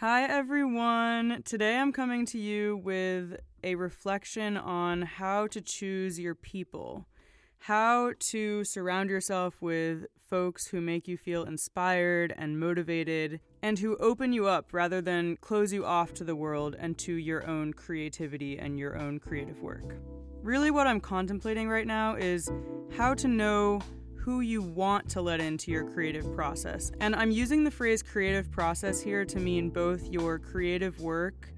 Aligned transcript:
Hi, 0.00 0.22
everyone. 0.24 1.42
Today 1.44 1.76
I'm 1.76 1.92
coming 1.92 2.24
to 2.24 2.38
you 2.38 2.78
with 2.78 3.38
a 3.62 3.74
reflection 3.74 4.56
on 4.56 5.02
how 5.02 5.46
to 5.48 5.60
choose 5.60 6.18
your 6.18 6.34
people, 6.34 7.04
how 7.58 8.12
to 8.18 8.64
surround 8.64 9.10
yourself 9.10 9.60
with 9.60 10.06
folks 10.18 10.68
who 10.68 10.80
make 10.80 11.06
you 11.06 11.18
feel 11.18 11.44
inspired 11.44 12.32
and 12.38 12.58
motivated, 12.58 13.40
and 13.60 13.78
who 13.78 13.98
open 13.98 14.32
you 14.32 14.46
up 14.46 14.72
rather 14.72 15.02
than 15.02 15.36
close 15.36 15.70
you 15.70 15.84
off 15.84 16.14
to 16.14 16.24
the 16.24 16.34
world 16.34 16.74
and 16.78 16.96
to 16.96 17.12
your 17.12 17.46
own 17.46 17.74
creativity 17.74 18.58
and 18.58 18.78
your 18.78 18.96
own 18.96 19.18
creative 19.18 19.60
work. 19.60 19.96
Really, 20.42 20.70
what 20.70 20.86
I'm 20.86 21.00
contemplating 21.00 21.68
right 21.68 21.86
now 21.86 22.14
is 22.14 22.50
how 22.96 23.12
to 23.12 23.28
know 23.28 23.80
who 24.22 24.40
you 24.40 24.60
want 24.60 25.08
to 25.08 25.22
let 25.22 25.40
into 25.40 25.70
your 25.70 25.84
creative 25.84 26.34
process. 26.34 26.92
And 27.00 27.16
I'm 27.16 27.30
using 27.30 27.64
the 27.64 27.70
phrase 27.70 28.02
creative 28.02 28.50
process 28.50 29.00
here 29.00 29.24
to 29.24 29.40
mean 29.40 29.70
both 29.70 30.06
your 30.08 30.38
creative 30.38 31.00
work 31.00 31.50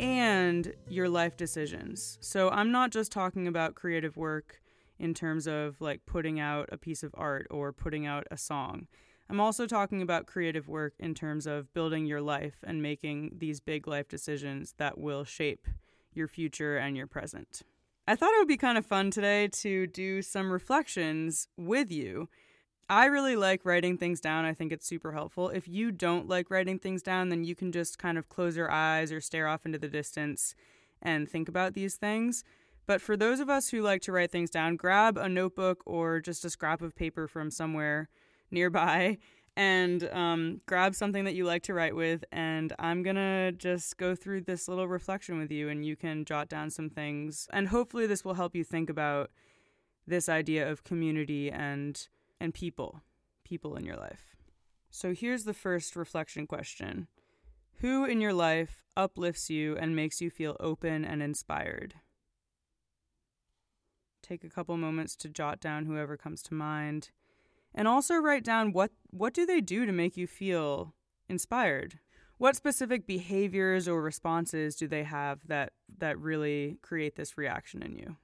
and 0.00 0.74
your 0.88 1.08
life 1.08 1.36
decisions. 1.36 2.18
So 2.20 2.50
I'm 2.50 2.72
not 2.72 2.90
just 2.90 3.12
talking 3.12 3.46
about 3.46 3.76
creative 3.76 4.16
work 4.16 4.60
in 4.98 5.14
terms 5.14 5.46
of 5.46 5.80
like 5.80 6.04
putting 6.04 6.40
out 6.40 6.68
a 6.72 6.76
piece 6.76 7.04
of 7.04 7.14
art 7.16 7.46
or 7.48 7.72
putting 7.72 8.06
out 8.06 8.26
a 8.32 8.36
song. 8.36 8.88
I'm 9.30 9.40
also 9.40 9.66
talking 9.66 10.02
about 10.02 10.26
creative 10.26 10.66
work 10.66 10.94
in 10.98 11.14
terms 11.14 11.46
of 11.46 11.72
building 11.74 12.06
your 12.06 12.20
life 12.20 12.56
and 12.64 12.82
making 12.82 13.36
these 13.38 13.60
big 13.60 13.86
life 13.86 14.08
decisions 14.08 14.74
that 14.78 14.98
will 14.98 15.22
shape 15.22 15.68
your 16.12 16.26
future 16.26 16.76
and 16.76 16.96
your 16.96 17.06
present. 17.06 17.62
I 18.06 18.16
thought 18.16 18.32
it 18.34 18.38
would 18.38 18.48
be 18.48 18.56
kind 18.56 18.76
of 18.76 18.84
fun 18.84 19.12
today 19.12 19.46
to 19.48 19.86
do 19.86 20.22
some 20.22 20.50
reflections 20.50 21.46
with 21.56 21.92
you. 21.92 22.28
I 22.88 23.06
really 23.06 23.36
like 23.36 23.64
writing 23.64 23.96
things 23.96 24.20
down. 24.20 24.44
I 24.44 24.54
think 24.54 24.72
it's 24.72 24.86
super 24.86 25.12
helpful. 25.12 25.50
If 25.50 25.68
you 25.68 25.92
don't 25.92 26.28
like 26.28 26.50
writing 26.50 26.80
things 26.80 27.00
down, 27.00 27.28
then 27.28 27.44
you 27.44 27.54
can 27.54 27.70
just 27.70 27.98
kind 27.98 28.18
of 28.18 28.28
close 28.28 28.56
your 28.56 28.70
eyes 28.70 29.12
or 29.12 29.20
stare 29.20 29.46
off 29.46 29.64
into 29.64 29.78
the 29.78 29.88
distance 29.88 30.56
and 31.00 31.28
think 31.28 31.48
about 31.48 31.74
these 31.74 31.94
things. 31.94 32.42
But 32.86 33.00
for 33.00 33.16
those 33.16 33.38
of 33.38 33.48
us 33.48 33.68
who 33.68 33.82
like 33.82 34.02
to 34.02 34.12
write 34.12 34.32
things 34.32 34.50
down, 34.50 34.74
grab 34.74 35.16
a 35.16 35.28
notebook 35.28 35.82
or 35.86 36.20
just 36.20 36.44
a 36.44 36.50
scrap 36.50 36.82
of 36.82 36.96
paper 36.96 37.28
from 37.28 37.52
somewhere 37.52 38.08
nearby 38.50 39.18
and 39.56 40.08
um, 40.12 40.60
grab 40.66 40.94
something 40.94 41.24
that 41.24 41.34
you 41.34 41.44
like 41.44 41.62
to 41.64 41.74
write 41.74 41.94
with. 41.94 42.24
And 42.32 42.72
I'm 42.78 43.02
going 43.02 43.16
to 43.16 43.52
just 43.52 43.96
go 43.98 44.14
through 44.14 44.42
this 44.42 44.68
little 44.68 44.88
reflection 44.88 45.38
with 45.38 45.50
you, 45.50 45.68
and 45.68 45.84
you 45.84 45.96
can 45.96 46.24
jot 46.24 46.48
down 46.48 46.70
some 46.70 46.88
things. 46.88 47.48
And 47.52 47.68
hopefully, 47.68 48.06
this 48.06 48.24
will 48.24 48.34
help 48.34 48.54
you 48.54 48.64
think 48.64 48.88
about 48.88 49.30
this 50.06 50.28
idea 50.28 50.70
of 50.70 50.84
community 50.84 51.50
and, 51.50 52.08
and 52.40 52.54
people, 52.54 53.02
people 53.44 53.76
in 53.76 53.84
your 53.84 53.96
life. 53.96 54.36
So 54.90 55.14
here's 55.14 55.44
the 55.44 55.54
first 55.54 55.96
reflection 55.96 56.46
question 56.46 57.08
Who 57.80 58.04
in 58.04 58.20
your 58.20 58.34
life 58.34 58.84
uplifts 58.96 59.48
you 59.50 59.76
and 59.76 59.96
makes 59.96 60.20
you 60.20 60.30
feel 60.30 60.56
open 60.60 61.04
and 61.04 61.22
inspired? 61.22 61.94
Take 64.22 64.44
a 64.44 64.50
couple 64.50 64.76
moments 64.76 65.16
to 65.16 65.28
jot 65.28 65.60
down 65.60 65.86
whoever 65.86 66.16
comes 66.16 66.42
to 66.44 66.54
mind 66.54 67.10
and 67.74 67.88
also 67.88 68.16
write 68.16 68.44
down 68.44 68.72
what 68.72 68.90
what 69.10 69.34
do 69.34 69.46
they 69.46 69.60
do 69.60 69.86
to 69.86 69.92
make 69.92 70.16
you 70.16 70.26
feel 70.26 70.94
inspired? 71.28 71.98
What 72.38 72.56
specific 72.56 73.06
behaviors 73.06 73.86
or 73.86 74.02
responses 74.02 74.74
do 74.76 74.88
they 74.88 75.04
have 75.04 75.46
that 75.48 75.72
that 75.98 76.18
really 76.18 76.78
create 76.82 77.16
this 77.16 77.38
reaction 77.38 77.82
in 77.82 77.96
you? 77.96 78.16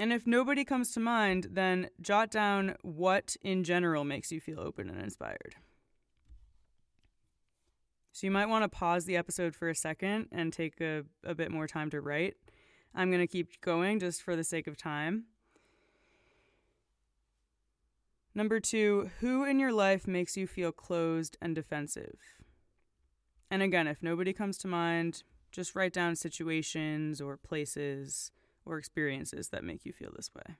And 0.00 0.12
if 0.12 0.26
nobody 0.26 0.64
comes 0.64 0.92
to 0.92 1.00
mind 1.00 1.48
then 1.50 1.90
jot 2.00 2.30
down 2.30 2.76
what 2.82 3.36
in 3.42 3.64
general 3.64 4.04
makes 4.04 4.30
you 4.30 4.40
feel 4.40 4.60
open 4.60 4.88
and 4.88 5.00
inspired. 5.00 5.56
So 8.12 8.26
you 8.26 8.32
might 8.32 8.46
want 8.48 8.64
to 8.64 8.68
pause 8.68 9.04
the 9.04 9.16
episode 9.16 9.54
for 9.54 9.68
a 9.68 9.74
second 9.76 10.26
and 10.32 10.52
take 10.52 10.80
a, 10.80 11.04
a 11.24 11.36
bit 11.36 11.52
more 11.52 11.68
time 11.68 11.88
to 11.90 12.00
write. 12.00 12.34
I'm 12.92 13.10
going 13.10 13.20
to 13.20 13.28
keep 13.28 13.60
going 13.60 14.00
just 14.00 14.22
for 14.22 14.34
the 14.34 14.42
sake 14.42 14.66
of 14.66 14.76
time 14.76 15.26
Number 18.38 18.60
two, 18.60 19.10
who 19.18 19.42
in 19.42 19.58
your 19.58 19.72
life 19.72 20.06
makes 20.06 20.36
you 20.36 20.46
feel 20.46 20.70
closed 20.70 21.36
and 21.42 21.56
defensive? 21.56 22.20
And 23.50 23.64
again, 23.64 23.88
if 23.88 24.00
nobody 24.00 24.32
comes 24.32 24.58
to 24.58 24.68
mind, 24.68 25.24
just 25.50 25.74
write 25.74 25.92
down 25.92 26.14
situations 26.14 27.20
or 27.20 27.36
places 27.36 28.30
or 28.64 28.78
experiences 28.78 29.48
that 29.48 29.64
make 29.64 29.84
you 29.84 29.92
feel 29.92 30.12
this 30.14 30.30
way. 30.32 30.54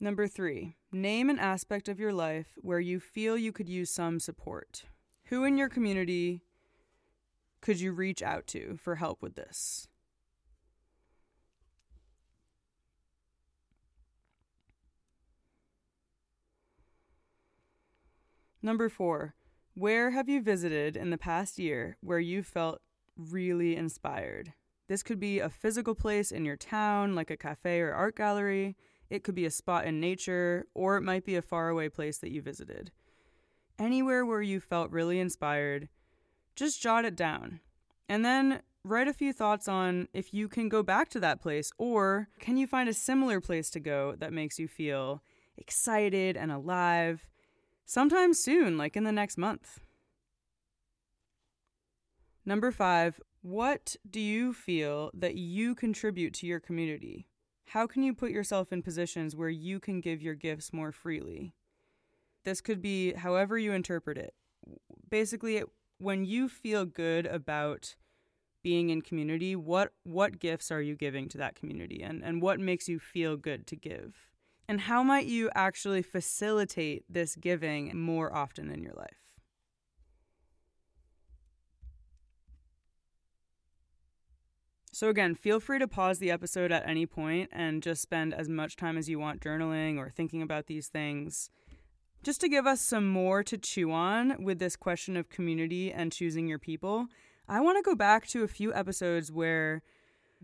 Number 0.00 0.26
three, 0.26 0.74
name 0.90 1.30
an 1.30 1.38
aspect 1.38 1.88
of 1.88 2.00
your 2.00 2.12
life 2.12 2.48
where 2.56 2.80
you 2.80 2.98
feel 2.98 3.38
you 3.38 3.52
could 3.52 3.68
use 3.68 3.92
some 3.92 4.18
support. 4.18 4.86
Who 5.26 5.44
in 5.44 5.56
your 5.56 5.68
community 5.68 6.42
could 7.60 7.78
you 7.78 7.92
reach 7.92 8.24
out 8.24 8.48
to 8.48 8.76
for 8.82 8.96
help 8.96 9.22
with 9.22 9.36
this? 9.36 9.86
Number 18.64 18.88
four, 18.88 19.34
where 19.74 20.12
have 20.12 20.28
you 20.28 20.40
visited 20.40 20.96
in 20.96 21.10
the 21.10 21.18
past 21.18 21.58
year 21.58 21.96
where 22.00 22.20
you 22.20 22.44
felt 22.44 22.80
really 23.16 23.74
inspired? 23.74 24.52
This 24.88 25.02
could 25.02 25.18
be 25.18 25.40
a 25.40 25.48
physical 25.48 25.96
place 25.96 26.30
in 26.30 26.44
your 26.44 26.56
town, 26.56 27.16
like 27.16 27.30
a 27.30 27.36
cafe 27.36 27.80
or 27.80 27.92
art 27.92 28.16
gallery. 28.16 28.76
It 29.10 29.24
could 29.24 29.34
be 29.34 29.46
a 29.46 29.50
spot 29.50 29.84
in 29.84 29.98
nature, 29.98 30.66
or 30.74 30.96
it 30.96 31.02
might 31.02 31.24
be 31.24 31.34
a 31.34 31.42
faraway 31.42 31.88
place 31.88 32.18
that 32.18 32.30
you 32.30 32.40
visited. 32.40 32.92
Anywhere 33.80 34.24
where 34.24 34.42
you 34.42 34.60
felt 34.60 34.92
really 34.92 35.18
inspired, 35.18 35.88
just 36.54 36.80
jot 36.80 37.04
it 37.04 37.16
down. 37.16 37.60
And 38.08 38.24
then 38.24 38.62
write 38.84 39.08
a 39.08 39.12
few 39.12 39.32
thoughts 39.32 39.66
on 39.66 40.06
if 40.12 40.32
you 40.32 40.48
can 40.48 40.68
go 40.68 40.84
back 40.84 41.08
to 41.10 41.20
that 41.20 41.40
place, 41.40 41.72
or 41.78 42.28
can 42.38 42.56
you 42.56 42.68
find 42.68 42.88
a 42.88 42.94
similar 42.94 43.40
place 43.40 43.70
to 43.70 43.80
go 43.80 44.14
that 44.18 44.32
makes 44.32 44.58
you 44.58 44.68
feel 44.68 45.22
excited 45.56 46.36
and 46.36 46.52
alive 46.52 47.26
sometime 47.84 48.34
soon, 48.34 48.78
like 48.78 48.96
in 48.96 49.04
the 49.04 49.12
next 49.12 49.36
month. 49.36 49.80
Number 52.44 52.70
five, 52.70 53.20
what 53.42 53.96
do 54.08 54.20
you 54.20 54.52
feel 54.52 55.10
that 55.14 55.36
you 55.36 55.74
contribute 55.74 56.34
to 56.34 56.46
your 56.46 56.60
community? 56.60 57.26
How 57.66 57.86
can 57.86 58.02
you 58.02 58.14
put 58.14 58.30
yourself 58.30 58.72
in 58.72 58.82
positions 58.82 59.34
where 59.34 59.48
you 59.48 59.80
can 59.80 60.00
give 60.00 60.22
your 60.22 60.34
gifts 60.34 60.72
more 60.72 60.92
freely? 60.92 61.54
This 62.44 62.60
could 62.60 62.82
be 62.82 63.12
however 63.12 63.56
you 63.56 63.72
interpret 63.72 64.18
it. 64.18 64.34
Basically, 65.08 65.62
when 65.98 66.24
you 66.24 66.48
feel 66.48 66.84
good 66.84 67.26
about 67.26 67.94
being 68.62 68.90
in 68.90 69.02
community, 69.02 69.56
what 69.56 69.92
what 70.04 70.38
gifts 70.38 70.70
are 70.70 70.82
you 70.82 70.94
giving 70.94 71.28
to 71.28 71.38
that 71.38 71.54
community 71.54 72.02
and, 72.02 72.22
and 72.22 72.42
what 72.42 72.60
makes 72.60 72.88
you 72.88 72.98
feel 72.98 73.36
good 73.36 73.66
to 73.68 73.76
give? 73.76 74.31
And 74.68 74.82
how 74.82 75.02
might 75.02 75.26
you 75.26 75.50
actually 75.54 76.02
facilitate 76.02 77.04
this 77.08 77.36
giving 77.36 77.98
more 77.98 78.34
often 78.34 78.70
in 78.70 78.82
your 78.82 78.94
life? 78.94 79.22
So, 84.94 85.08
again, 85.08 85.34
feel 85.34 85.58
free 85.58 85.78
to 85.78 85.88
pause 85.88 86.18
the 86.18 86.30
episode 86.30 86.70
at 86.70 86.86
any 86.86 87.06
point 87.06 87.48
and 87.50 87.82
just 87.82 88.02
spend 88.02 88.34
as 88.34 88.48
much 88.48 88.76
time 88.76 88.98
as 88.98 89.08
you 89.08 89.18
want 89.18 89.40
journaling 89.40 89.96
or 89.96 90.10
thinking 90.10 90.42
about 90.42 90.66
these 90.66 90.88
things. 90.88 91.48
Just 92.22 92.40
to 92.42 92.48
give 92.48 92.66
us 92.66 92.80
some 92.80 93.08
more 93.08 93.42
to 93.42 93.56
chew 93.56 93.90
on 93.90 94.44
with 94.44 94.58
this 94.58 94.76
question 94.76 95.16
of 95.16 95.30
community 95.30 95.90
and 95.90 96.12
choosing 96.12 96.46
your 96.46 96.58
people, 96.58 97.06
I 97.48 97.60
want 97.60 97.78
to 97.78 97.90
go 97.90 97.96
back 97.96 98.28
to 98.28 98.44
a 98.44 98.48
few 98.48 98.72
episodes 98.74 99.32
where 99.32 99.82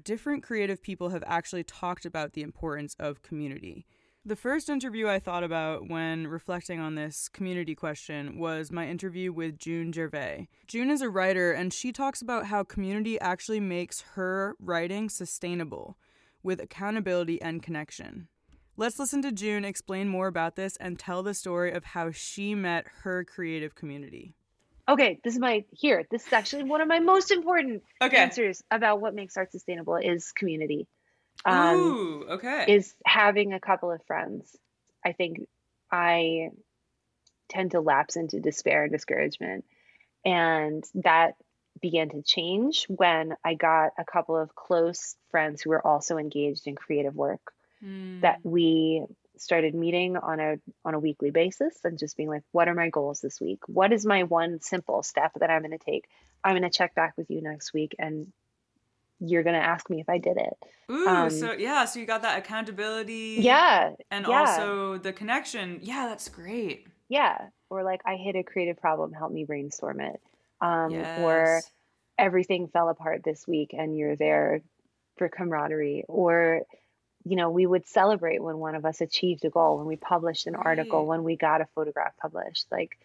different 0.02 0.42
creative 0.42 0.82
people 0.82 1.10
have 1.10 1.22
actually 1.26 1.62
talked 1.62 2.04
about 2.04 2.32
the 2.32 2.42
importance 2.42 2.96
of 2.98 3.22
community. 3.22 3.86
The 4.28 4.36
first 4.36 4.68
interview 4.68 5.08
I 5.08 5.20
thought 5.20 5.42
about 5.42 5.88
when 5.88 6.26
reflecting 6.26 6.80
on 6.80 6.96
this 6.96 7.30
community 7.30 7.74
question 7.74 8.38
was 8.38 8.70
my 8.70 8.86
interview 8.86 9.32
with 9.32 9.58
June 9.58 9.90
Gervais. 9.90 10.48
June 10.66 10.90
is 10.90 11.00
a 11.00 11.08
writer, 11.08 11.52
and 11.52 11.72
she 11.72 11.92
talks 11.92 12.20
about 12.20 12.44
how 12.44 12.62
community 12.62 13.18
actually 13.20 13.58
makes 13.58 14.02
her 14.16 14.54
writing 14.60 15.08
sustainable 15.08 15.96
with 16.42 16.60
accountability 16.60 17.40
and 17.40 17.62
connection. 17.62 18.28
Let's 18.76 18.98
listen 18.98 19.22
to 19.22 19.32
June 19.32 19.64
explain 19.64 20.10
more 20.10 20.26
about 20.26 20.56
this 20.56 20.76
and 20.76 20.98
tell 20.98 21.22
the 21.22 21.32
story 21.32 21.72
of 21.72 21.86
how 21.86 22.10
she 22.10 22.54
met 22.54 22.84
her 23.04 23.24
creative 23.24 23.74
community. 23.74 24.34
Okay, 24.90 25.20
this 25.24 25.32
is 25.32 25.40
my 25.40 25.64
here. 25.70 26.04
This 26.10 26.26
is 26.26 26.32
actually 26.34 26.64
one 26.64 26.82
of 26.82 26.88
my 26.88 26.98
most 26.98 27.30
important 27.30 27.82
okay. 28.02 28.18
answers 28.18 28.62
about 28.70 29.00
what 29.00 29.14
makes 29.14 29.38
art 29.38 29.52
sustainable 29.52 29.96
is 29.96 30.32
community 30.32 30.86
um, 31.44 31.76
Ooh, 31.76 32.24
okay. 32.30 32.64
Is 32.68 32.94
having 33.04 33.52
a 33.52 33.60
couple 33.60 33.90
of 33.90 34.04
friends. 34.06 34.56
I 35.04 35.12
think 35.12 35.46
I 35.90 36.50
tend 37.48 37.72
to 37.72 37.80
lapse 37.80 38.16
into 38.16 38.40
despair 38.40 38.84
and 38.84 38.92
discouragement. 38.92 39.64
And 40.24 40.84
that 40.96 41.34
began 41.80 42.10
to 42.10 42.22
change 42.22 42.86
when 42.88 43.34
I 43.44 43.54
got 43.54 43.92
a 43.98 44.04
couple 44.04 44.36
of 44.36 44.54
close 44.54 45.14
friends 45.30 45.62
who 45.62 45.70
were 45.70 45.86
also 45.86 46.18
engaged 46.18 46.66
in 46.66 46.74
creative 46.74 47.14
work. 47.14 47.52
mm. 47.82 48.20
that 48.22 48.40
we 48.42 49.04
started 49.36 49.74
meeting 49.74 50.16
on 50.16 50.40
a 50.40 50.56
on 50.84 50.94
a 50.94 50.98
weekly 50.98 51.30
basis 51.30 51.78
and 51.84 51.98
just 51.98 52.16
being 52.16 52.28
like 52.28 52.42
what 52.52 52.68
are 52.68 52.74
my 52.74 52.88
goals 52.88 53.20
this 53.20 53.40
week 53.40 53.60
what 53.66 53.92
is 53.92 54.04
my 54.04 54.24
one 54.24 54.60
simple 54.60 55.02
step 55.02 55.30
that 55.38 55.50
i'm 55.50 55.62
going 55.62 55.70
to 55.70 55.78
take 55.78 56.06
i'm 56.42 56.52
going 56.52 56.68
to 56.68 56.76
check 56.76 56.94
back 56.94 57.14
with 57.16 57.30
you 57.30 57.40
next 57.40 57.72
week 57.72 57.94
and 58.00 58.32
you're 59.20 59.42
going 59.42 59.58
to 59.58 59.64
ask 59.64 59.88
me 59.90 60.00
if 60.00 60.08
i 60.08 60.18
did 60.18 60.36
it 60.36 60.56
Ooh, 60.90 61.06
um, 61.06 61.30
so 61.30 61.52
yeah 61.52 61.84
so 61.84 61.98
you 61.98 62.06
got 62.06 62.22
that 62.22 62.38
accountability 62.38 63.36
yeah 63.40 63.92
and 64.10 64.26
yeah. 64.26 64.40
also 64.40 64.98
the 64.98 65.12
connection 65.12 65.80
yeah 65.82 66.06
that's 66.08 66.28
great 66.28 66.86
yeah 67.08 67.48
or 67.70 67.82
like 67.82 68.00
i 68.06 68.16
hit 68.16 68.36
a 68.36 68.42
creative 68.42 68.76
problem 68.76 69.12
help 69.12 69.32
me 69.32 69.44
brainstorm 69.44 70.00
it 70.00 70.20
um, 70.60 70.90
yes. 70.90 71.20
or 71.20 71.62
everything 72.18 72.68
fell 72.68 72.88
apart 72.88 73.22
this 73.24 73.46
week 73.46 73.74
and 73.76 73.96
you're 73.96 74.16
there 74.16 74.60
for 75.16 75.28
camaraderie 75.28 76.04
or 76.08 76.62
you 77.28 77.36
know, 77.36 77.50
we 77.50 77.66
would 77.66 77.86
celebrate 77.86 78.42
when 78.42 78.58
one 78.58 78.74
of 78.74 78.84
us 78.84 79.00
achieved 79.00 79.44
a 79.44 79.50
goal, 79.50 79.78
when 79.78 79.86
we 79.86 79.96
published 79.96 80.46
an 80.46 80.54
right. 80.54 80.66
article, 80.66 81.06
when 81.06 81.24
we 81.24 81.36
got 81.36 81.60
a 81.60 81.66
photograph 81.74 82.16
published. 82.20 82.66
Like 82.70 82.98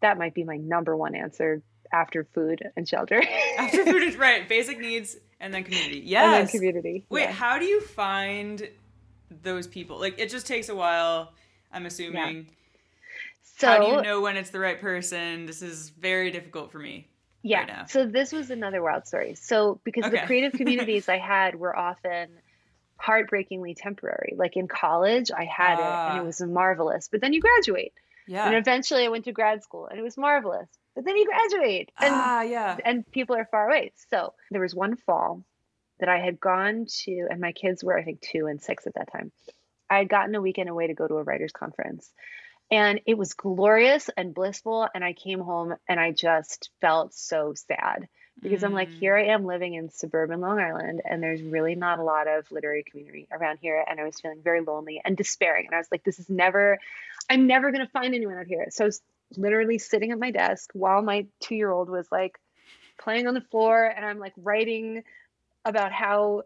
that 0.00 0.18
might 0.18 0.34
be 0.34 0.44
my 0.44 0.56
number 0.56 0.96
one 0.96 1.14
answer 1.14 1.62
after 1.92 2.24
food 2.34 2.62
and 2.76 2.88
shelter. 2.88 3.22
after 3.58 3.84
food 3.84 4.02
is 4.02 4.16
right, 4.16 4.48
basic 4.48 4.78
needs 4.78 5.16
and 5.42 5.52
then 5.52 5.64
community. 5.64 6.02
Yes. 6.06 6.24
And 6.24 6.48
then 6.48 6.52
community. 6.52 7.04
Wait, 7.10 7.22
yeah. 7.22 7.32
how 7.32 7.58
do 7.58 7.66
you 7.66 7.80
find 7.80 8.66
those 9.42 9.66
people? 9.66 9.98
Like 9.98 10.18
it 10.18 10.30
just 10.30 10.46
takes 10.46 10.70
a 10.70 10.74
while, 10.74 11.32
I'm 11.70 11.84
assuming. 11.84 12.36
Yeah. 12.36 12.42
So 13.58 13.66
how 13.66 13.78
do 13.78 13.86
you 13.96 14.02
know 14.02 14.20
when 14.22 14.36
it's 14.36 14.50
the 14.50 14.60
right 14.60 14.80
person? 14.80 15.44
This 15.44 15.60
is 15.60 15.90
very 15.90 16.30
difficult 16.30 16.72
for 16.72 16.78
me. 16.78 17.08
Yeah. 17.42 17.80
Right 17.80 17.90
so 17.90 18.06
this 18.06 18.32
was 18.32 18.50
another 18.50 18.82
wild 18.82 19.06
story. 19.06 19.34
So 19.34 19.80
because 19.84 20.04
okay. 20.04 20.20
the 20.20 20.26
creative 20.26 20.52
communities 20.58 21.08
I 21.08 21.18
had 21.18 21.56
were 21.56 21.76
often 21.76 22.28
heartbreakingly 22.96 23.74
temporary. 23.74 24.34
Like 24.36 24.56
in 24.56 24.68
college, 24.68 25.30
I 25.36 25.44
had 25.44 25.74
it 25.74 25.84
and 25.84 26.18
it 26.18 26.20
ah. 26.20 26.24
was 26.24 26.40
marvelous, 26.40 27.08
but 27.10 27.20
then 27.20 27.32
you 27.32 27.40
graduate. 27.40 27.92
Yeah. 28.28 28.46
And 28.46 28.54
eventually 28.54 29.04
I 29.04 29.08
went 29.08 29.24
to 29.24 29.32
grad 29.32 29.64
school 29.64 29.88
and 29.88 29.98
it 29.98 30.02
was 30.02 30.16
marvelous. 30.16 30.68
But 30.94 31.04
then 31.04 31.16
you 31.16 31.26
graduate 31.26 31.90
and 31.98 32.14
ah, 32.14 32.42
yeah. 32.42 32.76
and 32.84 33.10
people 33.10 33.36
are 33.36 33.48
far 33.50 33.68
away. 33.68 33.92
So 34.10 34.34
there 34.50 34.60
was 34.60 34.74
one 34.74 34.96
fall 34.96 35.42
that 36.00 36.08
I 36.08 36.18
had 36.18 36.38
gone 36.38 36.86
to 37.04 37.26
and 37.30 37.40
my 37.40 37.52
kids 37.52 37.82
were 37.82 37.98
I 37.98 38.04
think 38.04 38.20
2 38.20 38.46
and 38.46 38.60
6 38.60 38.86
at 38.86 38.94
that 38.94 39.12
time. 39.12 39.32
I 39.88 39.98
had 39.98 40.08
gotten 40.08 40.34
a 40.34 40.40
weekend 40.40 40.68
away 40.68 40.88
to 40.88 40.94
go 40.94 41.06
to 41.06 41.16
a 41.16 41.22
writers 41.22 41.52
conference. 41.52 42.10
And 42.70 43.00
it 43.06 43.16
was 43.18 43.34
glorious 43.34 44.10
and 44.16 44.34
blissful 44.34 44.88
and 44.94 45.04
I 45.04 45.12
came 45.12 45.40
home 45.40 45.74
and 45.88 45.98
I 45.98 46.12
just 46.12 46.70
felt 46.80 47.14
so 47.14 47.54
sad 47.54 48.08
because 48.40 48.62
mm. 48.62 48.64
I'm 48.64 48.72
like, 48.72 48.88
mm. 48.88 48.98
here 48.98 49.16
I 49.16 49.26
am 49.26 49.44
living 49.44 49.74
in 49.74 49.90
suburban 49.90 50.40
Long 50.40 50.58
Island, 50.58 51.02
and 51.04 51.22
there's 51.22 51.42
really 51.42 51.74
not 51.74 51.98
a 51.98 52.02
lot 52.02 52.28
of 52.28 52.50
literary 52.50 52.84
community 52.84 53.28
around 53.30 53.58
here. 53.60 53.84
And 53.88 54.00
I 54.00 54.04
was 54.04 54.20
feeling 54.20 54.40
very 54.42 54.60
lonely 54.60 55.00
and 55.04 55.16
despairing. 55.16 55.66
And 55.66 55.74
I 55.74 55.78
was 55.78 55.88
like, 55.90 56.04
this 56.04 56.18
is 56.18 56.28
never, 56.28 56.78
I'm 57.28 57.46
never 57.46 57.70
going 57.70 57.84
to 57.84 57.92
find 57.92 58.14
anyone 58.14 58.36
out 58.36 58.46
here. 58.46 58.66
So 58.70 58.88
literally 59.36 59.78
sitting 59.78 60.12
at 60.12 60.18
my 60.18 60.30
desk 60.30 60.70
while 60.72 61.02
my 61.02 61.26
two 61.40 61.54
year 61.54 61.70
old 61.70 61.88
was 61.88 62.06
like 62.10 62.38
playing 62.98 63.26
on 63.26 63.34
the 63.34 63.40
floor, 63.40 63.84
and 63.84 64.04
I'm 64.04 64.18
like 64.18 64.34
writing 64.36 65.02
about 65.64 65.92
how 65.92 66.42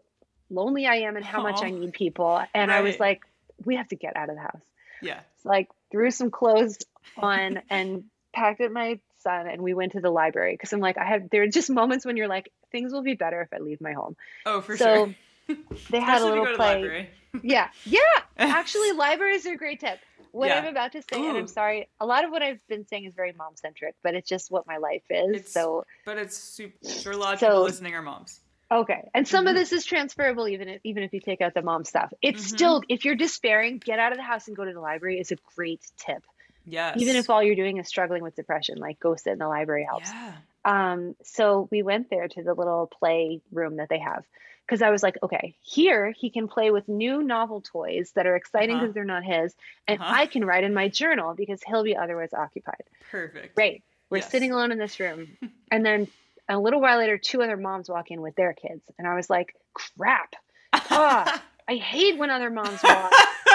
lonely 0.49 0.85
I 0.87 0.97
am 0.97 1.15
and 1.15 1.25
how 1.25 1.39
Aww. 1.39 1.51
much 1.51 1.63
I 1.63 1.71
need 1.71 1.93
people. 1.93 2.41
And 2.53 2.69
right. 2.69 2.77
I 2.77 2.81
was 2.81 2.99
like, 2.99 3.23
we 3.65 3.75
have 3.75 3.87
to 3.89 3.95
get 3.95 4.15
out 4.15 4.29
of 4.29 4.35
the 4.35 4.41
house. 4.41 4.63
Yeah. 5.01 5.19
So 5.43 5.49
like 5.49 5.69
threw 5.91 6.11
some 6.11 6.31
clothes 6.31 6.77
on 7.17 7.61
and 7.69 8.05
packed 8.33 8.61
up 8.61 8.71
my 8.71 8.99
son 9.19 9.47
and 9.47 9.61
we 9.61 9.73
went 9.73 9.93
to 9.93 10.01
the 10.01 10.09
library 10.09 10.53
because 10.53 10.73
I'm 10.73 10.79
like 10.79 10.97
I 10.97 11.05
have 11.05 11.29
there 11.29 11.43
are 11.43 11.47
just 11.47 11.69
moments 11.69 12.05
when 12.05 12.17
you're 12.17 12.27
like 12.27 12.51
things 12.71 12.93
will 12.93 13.01
be 13.01 13.15
better 13.15 13.41
if 13.41 13.53
I 13.53 13.61
leave 13.61 13.81
my 13.81 13.93
home. 13.93 14.15
Oh, 14.45 14.61
for 14.61 14.77
so 14.77 15.13
sure. 15.47 15.57
they 15.89 15.99
had 15.99 16.21
a 16.21 16.25
little 16.25 16.55
play. 16.55 17.09
yeah, 17.41 17.69
yeah. 17.85 17.99
Actually, 18.37 18.91
libraries 18.93 19.45
are 19.45 19.53
a 19.53 19.57
great 19.57 19.79
tip. 19.79 19.99
What 20.31 20.49
yeah. 20.49 20.59
I'm 20.59 20.65
about 20.65 20.91
to 20.93 21.01
say, 21.01 21.19
Ooh. 21.19 21.29
and 21.29 21.37
I'm 21.37 21.47
sorry, 21.47 21.89
a 21.99 22.05
lot 22.05 22.23
of 22.23 22.31
what 22.31 22.41
I've 22.41 22.65
been 22.67 22.87
saying 22.87 23.05
is 23.05 23.13
very 23.15 23.33
mom 23.33 23.55
centric, 23.55 23.95
but 24.03 24.15
it's 24.15 24.27
just 24.27 24.51
what 24.51 24.67
my 24.67 24.77
life 24.77 25.03
is. 25.09 25.41
It's, 25.41 25.51
so, 25.53 25.85
but 26.05 26.17
it's 26.17 26.37
super. 26.37 27.15
Lot 27.15 27.39
so, 27.39 27.63
listening 27.63 27.93
are 27.93 28.01
moms. 28.01 28.39
Okay, 28.69 29.09
and 29.13 29.27
some 29.27 29.45
mm-hmm. 29.45 29.49
of 29.49 29.55
this 29.55 29.71
is 29.71 29.85
transferable, 29.85 30.47
even 30.47 30.67
if 30.67 30.81
even 30.83 31.03
if 31.03 31.13
you 31.13 31.21
take 31.21 31.41
out 31.41 31.53
the 31.53 31.61
mom 31.61 31.85
stuff. 31.85 32.11
It's 32.21 32.41
mm-hmm. 32.41 32.55
still, 32.55 32.83
if 32.89 33.05
you're 33.05 33.15
despairing, 33.15 33.77
get 33.77 33.99
out 33.99 34.11
of 34.11 34.17
the 34.17 34.23
house 34.23 34.47
and 34.47 34.57
go 34.57 34.65
to 34.65 34.73
the 34.73 34.81
library 34.81 35.19
is 35.19 35.31
a 35.31 35.37
great 35.55 35.81
tip. 35.97 36.23
Yes. 36.65 36.97
Even 36.99 37.15
if 37.15 37.29
all 37.29 37.41
you're 37.41 37.55
doing 37.55 37.77
is 37.77 37.87
struggling 37.87 38.23
with 38.23 38.35
depression, 38.35 38.77
like 38.77 38.99
go 38.99 39.15
sit 39.15 39.31
in 39.31 39.39
the 39.39 39.47
library 39.47 39.85
helps. 39.89 40.09
Yeah. 40.11 40.33
Um, 40.65 41.15
so 41.23 41.69
we 41.71 41.81
went 41.81 42.09
there 42.09 42.27
to 42.27 42.43
the 42.43 42.53
little 42.53 42.87
play 42.87 43.41
room 43.53 43.77
that 43.77 43.87
they 43.87 43.99
have 43.99 44.25
because 44.67 44.81
I 44.81 44.89
was 44.89 45.01
like, 45.01 45.17
okay, 45.23 45.55
here 45.61 46.11
he 46.11 46.29
can 46.29 46.47
play 46.47 46.71
with 46.71 46.89
new 46.89 47.23
novel 47.23 47.61
toys 47.61 48.11
that 48.15 48.27
are 48.27 48.35
exciting 48.35 48.75
because 48.75 48.89
uh-huh. 48.89 48.93
they're 48.93 49.05
not 49.05 49.23
his, 49.23 49.55
and 49.87 49.99
uh-huh. 49.99 50.13
I 50.15 50.25
can 50.25 50.43
write 50.43 50.63
in 50.63 50.73
my 50.73 50.89
journal 50.89 51.33
because 51.33 51.61
he'll 51.63 51.83
be 51.83 51.95
otherwise 51.95 52.33
occupied. 52.33 52.83
Perfect. 53.09 53.55
Great. 53.55 53.83
We're 54.09 54.17
yes. 54.17 54.31
sitting 54.31 54.51
alone 54.51 54.71
in 54.71 54.77
this 54.77 54.99
room, 54.99 55.29
and 55.71 55.85
then 55.85 56.07
a 56.49 56.59
little 56.59 56.81
while 56.81 56.97
later, 56.97 57.17
two 57.17 57.41
other 57.41 57.57
moms 57.57 57.89
walk 57.89 58.11
in 58.11 58.21
with 58.21 58.35
their 58.35 58.53
kids, 58.53 58.83
and 58.97 59.07
I 59.07 59.15
was 59.15 59.29
like, 59.29 59.55
crap. 59.73 60.35
Ah, 60.89 61.43
I 61.67 61.75
hate 61.75 62.17
when 62.17 62.29
other 62.29 62.49
moms 62.49 62.81
walk 62.81 63.11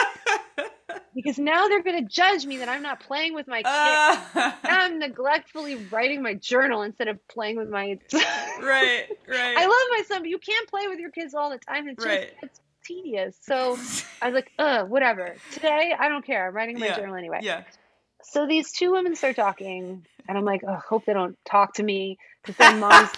because 1.15 1.39
now 1.39 1.69
they're 1.69 1.83
going 1.83 2.07
to 2.07 2.09
judge 2.09 2.47
me 2.47 2.59
that 2.59 2.69
I'm 2.69 2.83
not 2.83 3.01
playing 3.01 3.35
with 3.35 3.47
my 3.47 3.59
kids. 3.59 3.69
Uh, 4.35 4.53
I'm 4.65 4.99
neglectfully 4.99 5.77
writing 5.91 6.23
my 6.23 6.35
journal 6.35 6.83
instead 6.83 7.09
of 7.09 7.19
playing 7.29 7.57
with 7.57 7.69
my. 7.69 7.99
right, 8.13 9.07
right. 9.29 9.57
I 9.57 9.67
love 9.67 9.87
my 9.91 10.03
son, 10.07 10.23
but 10.23 10.29
you 10.29 10.39
can't 10.39 10.69
play 10.69 10.89
with 10.89 10.99
your 10.99 11.11
kids 11.11 11.35
all 11.35 11.51
the 11.51 11.59
time. 11.59 11.89
It's 11.89 12.05
right. 12.05 12.31
just 12.41 12.43
it's 12.43 12.61
tedious. 12.85 13.37
So 13.43 13.79
I 14.21 14.29
was 14.29 14.35
like, 14.35 14.51
uh, 14.59 14.85
whatever. 14.85 15.37
Today, 15.53 15.95
I 15.99 16.09
don't 16.09 16.25
care. 16.25 16.49
I'm 16.49 16.55
writing 16.55 16.79
my 16.79 16.87
yeah. 16.87 16.97
journal 16.97 17.15
anyway. 17.15 17.41
Yeah. 17.43 17.65
So 18.25 18.47
these 18.47 18.73
two 18.73 18.93
women 18.93 19.17
start 19.17 19.37
talking, 19.37 20.07
and 20.29 20.39
I'm 20.39 20.45
like, 20.45 20.63
oh, 20.67 20.81
hope 20.89 21.05
they 21.07 21.13
don't 21.13 21.37
talk 21.45 21.75
to 21.75 21.83
me 21.83 22.19
because 22.43 22.57
then 22.57 22.81
mom's 22.81 23.11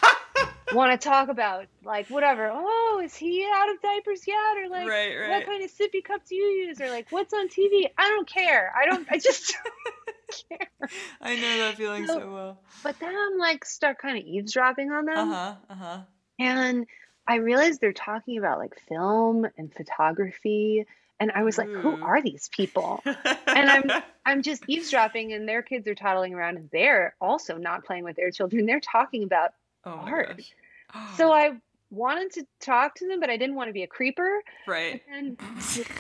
want 0.75 1.01
to 1.01 1.09
talk 1.09 1.29
about 1.29 1.67
like 1.85 2.09
whatever. 2.09 2.51
Oh, 2.53 3.01
is 3.05 3.15
he 3.15 3.47
out 3.55 3.71
of 3.71 3.81
diapers 3.81 4.27
yet? 4.27 4.57
Or 4.59 4.69
like, 4.69 4.89
right, 4.89 5.15
right. 5.15 5.31
what 5.31 5.47
kind 5.47 5.65
of 5.65 5.71
sippy 5.71 6.05
cup 6.05 6.27
do 6.29 6.35
you 6.35 6.67
use? 6.67 6.81
Or 6.81 6.89
like, 6.91 7.07
what's 7.11 7.33
on 7.33 7.49
TV? 7.49 7.91
I 7.97 8.09
don't 8.09 8.29
care. 8.29 8.73
I 8.77 8.87
don't. 8.87 9.07
I 9.11 9.19
just 9.19 9.55
don't 10.51 10.61
care. 10.61 10.91
I 11.21 11.37
know 11.37 11.59
that 11.59 11.77
feeling 11.77 12.07
so, 12.07 12.19
so, 12.19 12.33
well. 12.33 12.61
But 12.83 12.99
then 13.01 13.15
I'm 13.17 13.39
like, 13.39 13.65
start 13.65 13.99
kind 13.99 14.19
of 14.19 14.25
eavesdropping 14.25 14.91
on 14.91 15.07
them. 15.07 15.17
Uh 15.17 15.35
huh. 15.35 15.55
Uh 15.71 15.75
huh. 15.75 15.99
And 16.39 16.87
I 17.27 17.37
realized 17.37 17.81
they're 17.81 17.93
talking 17.93 18.39
about 18.39 18.59
like 18.59 18.79
film 18.89 19.47
and 19.57 19.73
photography. 19.73 20.87
And 21.21 21.31
I 21.33 21.45
was 21.45 21.57
like, 21.57 21.69
Ooh. 21.69 21.81
who 21.81 22.03
are 22.03 22.21
these 22.21 22.51
people? 22.53 23.01
and 23.05 23.71
I'm 23.71 23.91
I'm 24.27 24.43
just 24.43 24.65
eavesdropping 24.67 25.33
and 25.33 25.49
their 25.49 25.63
kids 25.63 25.87
are 25.87 25.95
toddling 25.95 26.35
around 26.35 26.57
and 26.57 26.69
they're 26.73 27.15
also 27.21 27.57
not 27.57 27.85
playing 27.85 28.05
with 28.05 28.17
their 28.17 28.31
children. 28.31 28.67
They're 28.67 28.81
talking 28.81 29.23
about 29.23 29.53
oh 29.85 29.91
art. 29.91 30.37
Gosh 30.39 30.53
so 31.17 31.33
I 31.33 31.53
wanted 31.91 32.33
to 32.33 32.47
talk 32.61 32.97
to 32.97 33.09
them, 33.09 33.21
but 33.21 33.31
I 33.31 33.37
didn't 33.37 33.55
want 33.55 33.69
to 33.69 33.73
be 33.73 33.83
a 33.83 33.87
creeper. 33.87 34.43
Right. 34.67 35.03
And 35.13 35.39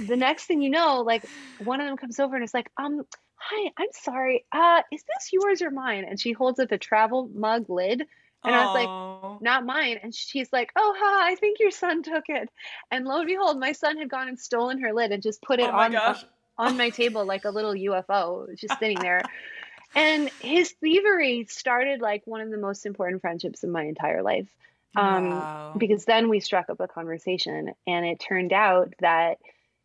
the 0.00 0.16
next 0.16 0.44
thing 0.44 0.60
you 0.60 0.70
know, 0.70 1.02
like 1.02 1.24
one 1.62 1.80
of 1.80 1.86
them 1.86 1.96
comes 1.96 2.18
over 2.18 2.34
and 2.34 2.44
is 2.44 2.54
like, 2.54 2.70
um, 2.76 3.02
hi, 3.36 3.70
I'm 3.76 3.88
sorry. 3.92 4.44
Uh, 4.52 4.82
is 4.92 5.02
this 5.02 5.32
yours 5.32 5.62
or 5.62 5.70
mine? 5.70 6.04
And 6.08 6.20
she 6.20 6.32
holds 6.32 6.58
up 6.58 6.72
a 6.72 6.78
travel 6.78 7.28
mug 7.32 7.68
lid. 7.68 8.04
And 8.42 8.54
Aww. 8.54 8.58
I 8.58 8.66
was 8.66 8.74
like, 8.74 9.42
not 9.42 9.64
mine. 9.64 10.00
And 10.02 10.14
she's 10.14 10.52
like, 10.52 10.70
oh, 10.76 10.94
ha, 10.98 11.22
I 11.24 11.34
think 11.36 11.60
your 11.60 11.70
son 11.70 12.02
took 12.02 12.24
it. 12.28 12.50
And 12.90 13.06
lo 13.06 13.18
and 13.18 13.26
behold, 13.26 13.58
my 13.58 13.72
son 13.72 13.96
had 13.96 14.10
gone 14.10 14.28
and 14.28 14.38
stolen 14.38 14.80
her 14.80 14.92
lid 14.92 15.12
and 15.12 15.22
just 15.22 15.40
put 15.42 15.60
it 15.60 15.70
oh 15.70 15.76
on, 15.76 15.96
on 16.58 16.76
my 16.76 16.90
table 16.90 17.24
like 17.24 17.44
a 17.44 17.50
little 17.50 17.72
UFO, 17.72 18.54
just 18.56 18.78
sitting 18.78 18.98
there. 18.98 19.22
and 19.94 20.28
his 20.40 20.72
thievery 20.72 21.46
started 21.48 22.00
like 22.00 22.22
one 22.26 22.42
of 22.42 22.50
the 22.50 22.58
most 22.58 22.84
important 22.84 23.22
friendships 23.22 23.64
in 23.64 23.70
my 23.70 23.84
entire 23.84 24.22
life 24.22 24.48
um, 24.96 25.30
wow. 25.30 25.74
because 25.76 26.04
then 26.04 26.28
we 26.28 26.40
struck 26.40 26.70
up 26.70 26.80
a 26.80 26.88
conversation 26.88 27.72
and 27.86 28.06
it 28.06 28.20
turned 28.20 28.52
out 28.52 28.94
that 29.00 29.38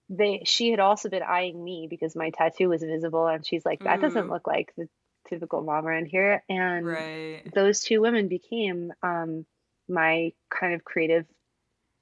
they 0.09 0.41
she 0.45 0.71
had 0.71 0.79
also 0.79 1.09
been 1.09 1.23
eyeing 1.23 1.63
me 1.63 1.87
because 1.89 2.15
my 2.15 2.31
tattoo 2.31 2.69
was 2.69 2.81
visible 2.81 3.27
and 3.27 3.45
she's 3.45 3.65
like 3.65 3.83
that 3.83 3.99
mm. 3.99 4.01
doesn't 4.01 4.29
look 4.29 4.47
like 4.47 4.73
the 4.77 4.87
typical 5.27 5.61
mom 5.61 5.85
around 5.85 6.05
here 6.05 6.43
and 6.49 6.85
right. 6.85 7.41
those 7.53 7.81
two 7.81 8.01
women 8.01 8.27
became 8.27 8.91
um, 9.03 9.45
my 9.87 10.33
kind 10.49 10.73
of 10.73 10.83
creative 10.83 11.25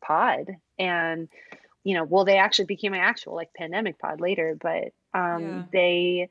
pod 0.02 0.48
and 0.80 1.28
you 1.84 1.96
know 1.96 2.04
well 2.06 2.24
they 2.24 2.38
actually 2.38 2.66
became 2.66 2.92
my 2.92 3.00
actual 3.00 3.36
like 3.36 3.54
pandemic 3.54 4.00
pod 4.00 4.22
later 4.22 4.58
but 4.60 4.94
um, 5.14 5.42
yeah. 5.42 5.64
they 5.74 6.30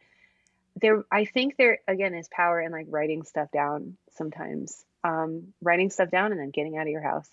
there 0.81 1.05
i 1.11 1.25
think 1.25 1.57
there 1.57 1.81
again 1.89 2.15
is 2.15 2.29
power 2.29 2.61
in 2.61 2.73
like 2.73 2.87
writing 2.89 3.23
stuff 3.23 3.51
down 3.51 3.97
sometimes 4.13 4.85
um, 5.07 5.53
writing 5.63 5.91
stuff 5.91 6.11
down 6.11 6.33
and 6.33 6.41
then 6.41 6.51
getting 6.51 6.77
out 6.77 6.83
of 6.83 6.89
your 6.89 7.03
house. 7.03 7.29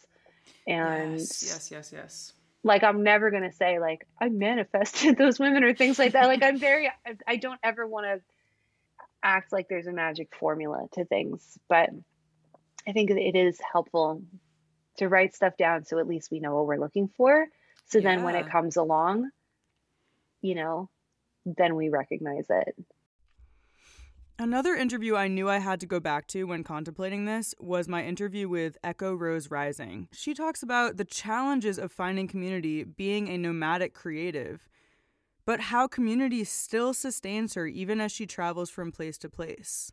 And 0.68 1.14
yes, 1.14 1.44
yes, 1.44 1.72
yes, 1.72 1.92
yes. 1.94 2.34
Like 2.64 2.84
I'm 2.84 3.04
never 3.04 3.32
gonna 3.32 3.52
say 3.52 3.80
like 3.80 4.08
I 4.22 4.30
manifested 4.30 5.18
those 5.18 5.40
women 5.40 5.64
or 5.64 5.74
things 5.74 6.00
like 6.00 6.14
that. 6.14 6.28
Like 6.28 6.44
I'm 6.44 6.60
very, 6.60 6.90
I 7.28 7.36
don't 7.36 7.60
ever 7.64 7.86
want 7.86 8.06
to 8.06 8.22
act 9.22 9.52
like 9.52 9.68
there's 9.68 9.88
a 9.88 9.92
magic 9.92 10.34
formula 10.36 10.88
to 10.94 11.06
things, 11.06 11.58
but 11.68 11.90
I 12.88 12.92
think 12.92 13.10
it 13.10 13.36
is 13.36 13.60
helpful 13.72 14.22
to 14.98 15.10
write 15.10 15.34
stuff 15.34 15.58
down 15.58 15.86
so 15.86 15.98
at 15.98 16.08
least 16.08 16.30
we 16.32 16.40
know 16.40 16.56
what 16.56 16.68
we're 16.68 16.80
looking 16.80 17.08
for. 17.08 17.48
So 17.88 18.00
yeah. 18.00 18.12
then 18.12 18.24
when 18.24 18.36
it 18.36 18.50
comes 18.50 18.78
along, 18.78 19.30
you 20.42 20.56
know, 20.56 20.90
then 21.46 21.76
we 21.76 21.90
recognize 21.90 22.46
it. 22.50 22.76
Another 24.40 24.74
interview 24.74 25.16
I 25.16 25.28
knew 25.28 25.48
I 25.48 25.60
had 25.60 25.80
to 25.82 25.86
go 25.86 26.00
back 26.00 26.26
to 26.30 26.46
when 26.46 26.64
contemplating 26.64 27.26
this 27.26 27.54
was 27.60 27.88
my 27.88 28.04
interview 28.04 28.50
with 28.50 28.80
Echo 28.84 29.14
Rose 29.14 29.52
Rising. 29.52 30.08
She 30.12 30.34
talks 30.34 30.64
about 30.64 30.98
the 30.98 31.06
challenges 31.06 31.78
of 31.78 31.92
finding 31.92 32.28
community 32.28 32.84
being 32.84 33.30
a 33.30 33.38
nomadic 33.38 33.94
creative, 33.94 34.68
but 35.46 35.60
how 35.60 35.88
community 35.88 36.44
still 36.44 36.96
sustains 36.96 37.54
her 37.54 37.68
even 37.68 38.02
as 38.02 38.12
she 38.12 38.26
travels 38.26 38.72
from 38.72 38.92
place 38.92 39.20
to 39.20 39.30
place. 39.30 39.92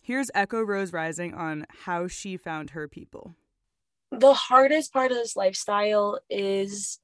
Here's 0.00 0.30
Echo 0.34 0.60
Rose 0.60 0.92
Rising 0.92 1.32
on 1.32 1.64
how 1.84 2.08
she 2.08 2.36
found 2.36 2.70
her 2.70 2.88
people. 2.88 3.36
The 4.10 4.34
hardest 4.34 4.92
part 4.92 5.12
of 5.12 5.18
this 5.18 5.36
lifestyle 5.36 6.18
is 6.28 6.98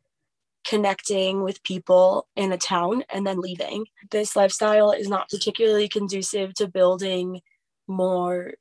connecting 0.65 1.43
with 1.43 1.63
people 1.63 2.27
in 2.37 2.53
a 2.53 2.59
town 2.59 3.05
and 3.11 3.27
then 3.27 3.41
leaving. 3.41 3.87
This 4.11 4.35
lifestyle 4.35 4.93
is 4.93 5.09
not 5.09 5.29
particularly 5.29 5.89
conducive 5.89 6.55
to 6.55 6.69
building 6.69 7.41
more 7.87 8.55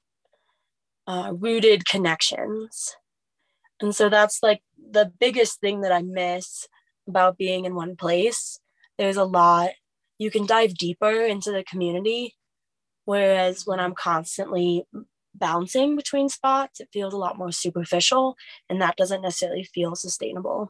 uh, 1.07 1.33
rooted 1.35 1.85
connections. 1.85 2.95
And 3.79 3.95
so 3.95 4.09
that's 4.09 4.43
like 4.43 4.61
the 4.77 5.11
biggest 5.19 5.59
thing 5.59 5.81
that 5.81 5.91
I 5.91 6.01
miss 6.01 6.67
about 7.07 7.37
being 7.37 7.65
in 7.65 7.75
one 7.75 7.95
place. 7.95 8.59
There's 8.97 9.17
a 9.17 9.23
lot, 9.23 9.71
you 10.17 10.29
can 10.29 10.45
dive 10.45 10.75
deeper 10.75 11.11
into 11.11 11.51
the 11.51 11.63
community. 11.63 12.35
Whereas 13.05 13.63
when 13.65 13.79
I'm 13.79 13.95
constantly 13.95 14.85
bouncing 15.35 15.95
between 15.95 16.29
spots, 16.29 16.79
it 16.79 16.87
feels 16.93 17.13
a 17.13 17.17
lot 17.17 17.37
more 17.37 17.51
superficial, 17.51 18.37
and 18.69 18.81
that 18.81 18.95
doesn't 18.95 19.21
necessarily 19.21 19.63
feel 19.63 19.95
sustainable 19.95 20.69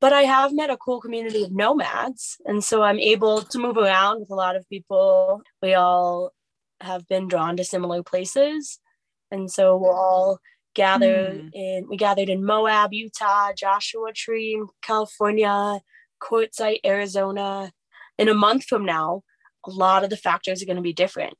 but 0.00 0.12
I 0.12 0.22
have 0.22 0.52
met 0.52 0.70
a 0.70 0.76
cool 0.76 1.00
community 1.00 1.42
of 1.42 1.52
nomads. 1.52 2.38
And 2.44 2.62
so 2.62 2.82
I'm 2.82 2.98
able 2.98 3.42
to 3.42 3.58
move 3.58 3.76
around 3.76 4.20
with 4.20 4.30
a 4.30 4.34
lot 4.34 4.56
of 4.56 4.68
people. 4.68 5.42
We 5.60 5.74
all 5.74 6.32
have 6.80 7.08
been 7.08 7.26
drawn 7.26 7.56
to 7.56 7.64
similar 7.64 8.02
places. 8.02 8.78
And 9.30 9.50
so 9.50 9.76
we'll 9.76 9.90
all 9.90 10.38
gather 10.74 11.32
mm. 11.32 11.50
in, 11.52 11.88
we 11.88 11.96
gathered 11.96 12.28
in 12.28 12.44
Moab, 12.44 12.92
Utah, 12.92 13.52
Joshua 13.52 14.12
Tree, 14.14 14.62
California, 14.82 15.80
Quartzsite, 16.22 16.80
Arizona. 16.86 17.72
In 18.18 18.28
a 18.28 18.34
month 18.34 18.64
from 18.64 18.84
now, 18.84 19.22
a 19.66 19.70
lot 19.70 20.04
of 20.04 20.10
the 20.10 20.16
factors 20.16 20.62
are 20.62 20.66
going 20.66 20.76
to 20.76 20.82
be 20.82 20.92
different. 20.92 21.36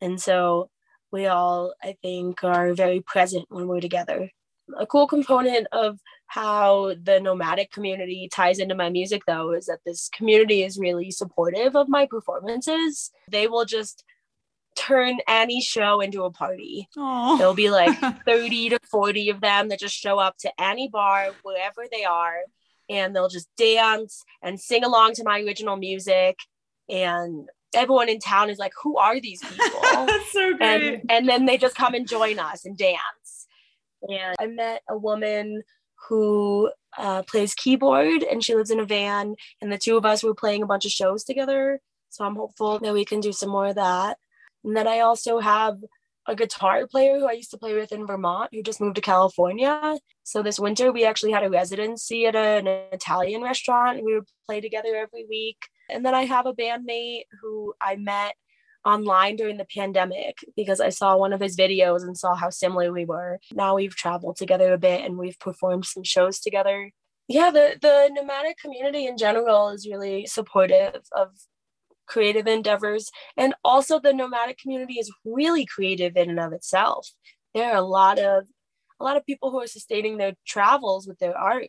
And 0.00 0.20
so 0.20 0.70
we 1.12 1.26
all, 1.26 1.74
I 1.82 1.96
think, 2.02 2.42
are 2.42 2.74
very 2.74 3.00
present 3.00 3.46
when 3.48 3.68
we're 3.68 3.80
together. 3.80 4.30
A 4.76 4.86
cool 4.86 5.06
component 5.06 5.66
of 5.72 5.98
how 6.32 6.94
the 7.02 7.20
nomadic 7.20 7.70
community 7.70 8.26
ties 8.32 8.58
into 8.58 8.74
my 8.74 8.88
music 8.88 9.20
though 9.26 9.52
is 9.52 9.66
that 9.66 9.80
this 9.84 10.08
community 10.08 10.62
is 10.62 10.78
really 10.78 11.10
supportive 11.10 11.76
of 11.76 11.90
my 11.90 12.06
performances 12.06 13.10
they 13.30 13.46
will 13.46 13.66
just 13.66 14.02
turn 14.74 15.18
any 15.28 15.60
show 15.60 16.00
into 16.00 16.24
a 16.24 16.30
party 16.30 16.88
Aww. 16.96 17.36
there'll 17.36 17.52
be 17.52 17.68
like 17.68 17.98
30 18.26 18.70
to 18.70 18.78
40 18.90 19.28
of 19.28 19.40
them 19.42 19.68
that 19.68 19.78
just 19.78 19.94
show 19.94 20.18
up 20.18 20.38
to 20.38 20.50
any 20.58 20.88
bar 20.88 21.32
wherever 21.42 21.84
they 21.90 22.04
are 22.04 22.38
and 22.88 23.14
they'll 23.14 23.28
just 23.28 23.54
dance 23.58 24.24
and 24.42 24.58
sing 24.58 24.84
along 24.84 25.12
to 25.14 25.24
my 25.24 25.40
original 25.42 25.76
music 25.76 26.38
and 26.88 27.50
everyone 27.74 28.08
in 28.08 28.18
town 28.18 28.48
is 28.48 28.58
like 28.58 28.72
who 28.82 28.96
are 28.96 29.20
these 29.20 29.42
people 29.42 29.80
That's 29.92 30.32
so 30.32 30.56
great. 30.56 30.94
And, 30.94 31.10
and 31.10 31.28
then 31.28 31.44
they 31.44 31.58
just 31.58 31.76
come 31.76 31.92
and 31.92 32.08
join 32.08 32.38
us 32.38 32.64
and 32.64 32.74
dance 32.74 33.46
and 34.08 34.34
i 34.40 34.46
met 34.46 34.80
a 34.88 34.96
woman 34.96 35.62
who 36.08 36.70
uh, 36.98 37.22
plays 37.22 37.54
keyboard 37.54 38.22
and 38.22 38.44
she 38.44 38.54
lives 38.54 38.70
in 38.70 38.80
a 38.80 38.84
van. 38.84 39.34
And 39.60 39.72
the 39.72 39.78
two 39.78 39.96
of 39.96 40.04
us 40.04 40.22
were 40.22 40.34
playing 40.34 40.62
a 40.62 40.66
bunch 40.66 40.84
of 40.84 40.90
shows 40.90 41.24
together. 41.24 41.80
So 42.10 42.24
I'm 42.24 42.36
hopeful 42.36 42.78
that 42.78 42.92
we 42.92 43.04
can 43.04 43.20
do 43.20 43.32
some 43.32 43.48
more 43.48 43.68
of 43.68 43.76
that. 43.76 44.18
And 44.64 44.76
then 44.76 44.86
I 44.86 45.00
also 45.00 45.38
have 45.38 45.78
a 46.26 46.36
guitar 46.36 46.86
player 46.86 47.18
who 47.18 47.26
I 47.26 47.32
used 47.32 47.50
to 47.50 47.58
play 47.58 47.74
with 47.74 47.90
in 47.90 48.06
Vermont 48.06 48.50
who 48.52 48.62
just 48.62 48.80
moved 48.80 48.96
to 48.96 49.02
California. 49.02 49.98
So 50.22 50.42
this 50.42 50.60
winter 50.60 50.92
we 50.92 51.04
actually 51.04 51.32
had 51.32 51.42
a 51.42 51.50
residency 51.50 52.26
at 52.26 52.36
a, 52.36 52.58
an 52.58 52.66
Italian 52.92 53.42
restaurant 53.42 53.96
and 53.96 54.06
we 54.06 54.14
would 54.14 54.28
play 54.46 54.60
together 54.60 54.94
every 54.94 55.26
week. 55.28 55.58
And 55.90 56.06
then 56.06 56.14
I 56.14 56.24
have 56.24 56.46
a 56.46 56.54
bandmate 56.54 57.24
who 57.40 57.74
I 57.80 57.96
met 57.96 58.34
online 58.84 59.36
during 59.36 59.56
the 59.56 59.66
pandemic 59.74 60.38
because 60.56 60.80
I 60.80 60.88
saw 60.88 61.16
one 61.16 61.32
of 61.32 61.40
his 61.40 61.56
videos 61.56 62.02
and 62.02 62.16
saw 62.16 62.34
how 62.34 62.50
similar 62.50 62.92
we 62.92 63.04
were. 63.04 63.38
Now 63.52 63.76
we've 63.76 63.94
traveled 63.94 64.36
together 64.36 64.72
a 64.72 64.78
bit 64.78 65.04
and 65.04 65.18
we've 65.18 65.38
performed 65.38 65.84
some 65.84 66.04
shows 66.04 66.40
together. 66.40 66.90
Yeah, 67.28 67.50
the, 67.50 67.78
the 67.80 68.10
nomadic 68.12 68.58
community 68.58 69.06
in 69.06 69.16
general 69.16 69.68
is 69.68 69.88
really 69.88 70.26
supportive 70.26 71.02
of 71.12 71.30
creative 72.06 72.46
endeavors. 72.46 73.10
And 73.36 73.54
also 73.64 73.98
the 73.98 74.12
nomadic 74.12 74.58
community 74.58 74.94
is 74.98 75.12
really 75.24 75.64
creative 75.64 76.16
in 76.16 76.30
and 76.30 76.40
of 76.40 76.52
itself. 76.52 77.08
There 77.54 77.70
are 77.70 77.76
a 77.76 77.82
lot 77.82 78.18
of 78.18 78.44
a 79.00 79.04
lot 79.04 79.16
of 79.16 79.26
people 79.26 79.50
who 79.50 79.60
are 79.60 79.66
sustaining 79.66 80.16
their 80.16 80.34
travels 80.46 81.08
with 81.08 81.18
their 81.18 81.36
art 81.36 81.68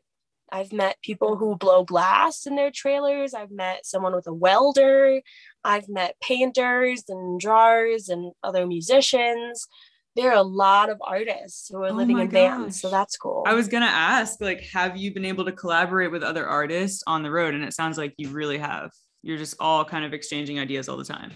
I've 0.53 0.71
met 0.71 1.01
people 1.01 1.35
who 1.35 1.55
blow 1.55 1.83
glass 1.83 2.45
in 2.45 2.55
their 2.55 2.69
trailers. 2.69 3.33
I've 3.33 3.49
met 3.49 3.87
someone 3.87 4.13
with 4.13 4.27
a 4.27 4.33
welder. 4.33 5.19
I've 5.63 5.89
met 5.89 6.15
painters 6.21 7.05
and 7.09 7.39
drawers 7.39 8.07
and 8.07 8.33
other 8.43 8.67
musicians. 8.67 9.67
There 10.15 10.29
are 10.29 10.37
a 10.37 10.43
lot 10.43 10.91
of 10.91 11.01
artists 11.01 11.69
who 11.69 11.81
are 11.81 11.87
oh 11.87 11.93
living 11.93 12.19
in 12.19 12.27
gosh. 12.27 12.33
vans, 12.33 12.79
so 12.79 12.91
that's 12.91 13.17
cool. 13.17 13.43
I 13.47 13.55
was 13.55 13.67
gonna 13.67 13.87
ask, 13.87 14.39
like, 14.41 14.61
have 14.71 14.95
you 14.95 15.11
been 15.11 15.25
able 15.25 15.43
to 15.45 15.51
collaborate 15.51 16.11
with 16.11 16.21
other 16.21 16.45
artists 16.45 17.01
on 17.07 17.23
the 17.23 17.31
road? 17.31 17.55
And 17.55 17.63
it 17.63 17.73
sounds 17.73 17.97
like 17.97 18.13
you 18.17 18.29
really 18.29 18.59
have. 18.59 18.91
You're 19.23 19.39
just 19.39 19.55
all 19.59 19.83
kind 19.83 20.05
of 20.05 20.13
exchanging 20.13 20.59
ideas 20.59 20.87
all 20.87 20.97
the 20.97 21.03
time. 21.03 21.31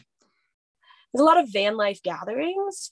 There's 1.12 1.22
a 1.22 1.26
lot 1.26 1.40
of 1.40 1.52
van 1.52 1.76
life 1.76 2.04
gatherings, 2.04 2.92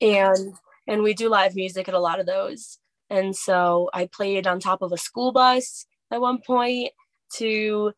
and 0.00 0.54
and 0.88 1.04
we 1.04 1.14
do 1.14 1.28
live 1.28 1.54
music 1.54 1.86
at 1.86 1.94
a 1.94 2.00
lot 2.00 2.18
of 2.18 2.26
those. 2.26 2.78
And 3.10 3.34
so 3.34 3.90
I 3.92 4.06
played 4.06 4.46
on 4.46 4.60
top 4.60 4.82
of 4.82 4.92
a 4.92 4.98
school 4.98 5.32
bus 5.32 5.86
at 6.10 6.20
one 6.20 6.40
point 6.44 6.90
to 7.34 7.92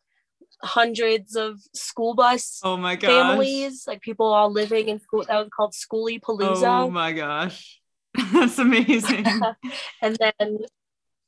hundreds 0.63 1.37
of 1.37 1.59
school 1.75 2.15
bus 2.15 2.61
oh 2.63 2.77
my 2.77 2.95
gosh. 2.97 3.11
families, 3.11 3.85
like 3.87 4.01
people 4.03 4.27
all 4.27 4.53
living 4.53 4.89
in 4.89 5.01
school. 5.01 5.25
That 5.27 5.39
was 5.39 5.49
called 5.55 5.73
Schoolie 5.73 6.21
Palooza. 6.21 6.85
Oh 6.85 6.91
my 6.91 7.13
gosh. 7.13 7.81
That's 8.33 8.59
amazing. 8.59 9.25
and 10.03 10.17
then, 10.19 10.59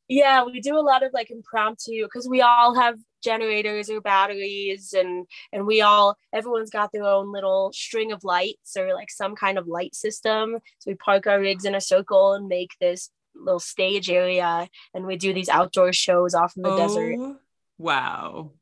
yeah, 0.08 0.44
we 0.44 0.60
do 0.60 0.76
a 0.76 0.80
lot 0.80 1.02
of 1.02 1.12
like 1.12 1.30
impromptu 1.30 2.04
because 2.04 2.28
we 2.28 2.40
all 2.42 2.74
have 2.74 2.98
generators 3.22 3.88
or 3.88 4.00
batteries 4.00 4.92
and 4.92 5.26
and 5.52 5.64
we 5.64 5.80
all 5.80 6.16
everyone's 6.32 6.70
got 6.70 6.90
their 6.92 7.04
own 7.04 7.32
little 7.32 7.70
string 7.72 8.10
of 8.10 8.24
lights 8.24 8.76
or 8.76 8.94
like 8.94 9.10
some 9.10 9.36
kind 9.36 9.58
of 9.58 9.68
light 9.68 9.94
system 9.94 10.56
so 10.78 10.90
we 10.90 10.96
park 10.96 11.28
our 11.28 11.38
rigs 11.38 11.64
in 11.64 11.76
a 11.76 11.80
circle 11.80 12.32
and 12.32 12.48
make 12.48 12.72
this 12.80 13.10
little 13.34 13.60
stage 13.60 14.10
area 14.10 14.68
and 14.94 15.06
we 15.06 15.16
do 15.16 15.32
these 15.32 15.48
outdoor 15.48 15.92
shows 15.92 16.34
off 16.34 16.54
in 16.56 16.62
the 16.62 16.70
oh, 16.70 16.76
desert. 16.76 17.36
Wow. 17.78 18.52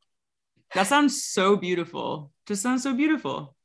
That 0.75 0.87
sounds 0.87 1.23
so 1.23 1.57
beautiful. 1.57 2.31
Just 2.47 2.63
sounds 2.63 2.83
so 2.83 2.95
beautiful. 2.95 3.57